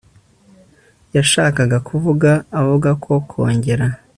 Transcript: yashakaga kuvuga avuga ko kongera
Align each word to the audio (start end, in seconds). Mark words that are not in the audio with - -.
yashakaga 1.15 1.77
kuvuga 1.87 2.29
avuga 2.59 2.89
ko 3.03 3.13
kongera 3.29 3.85